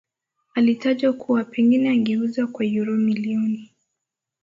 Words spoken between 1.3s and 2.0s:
pengine